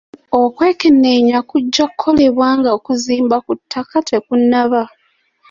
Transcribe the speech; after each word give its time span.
Okwekenneenya 0.41 1.39
kujja 1.49 1.85
kukolebwa 1.91 2.47
nga 2.57 2.69
okuzimba 2.77 3.37
ku 3.45 3.51
ttaka 3.59 3.97
tekunnaba. 4.09 4.83